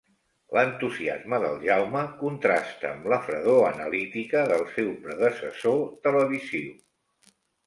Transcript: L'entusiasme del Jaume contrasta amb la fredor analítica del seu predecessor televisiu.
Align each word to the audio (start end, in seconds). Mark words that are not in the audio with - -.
L'entusiasme 0.57 1.37
del 1.43 1.59
Jaume 1.65 2.01
contrasta 2.21 2.89
amb 2.93 3.05
la 3.13 3.19
fredor 3.27 3.61
analítica 3.67 4.43
del 4.53 4.67
seu 4.79 4.91
predecessor 5.05 5.79
televisiu. 6.09 6.75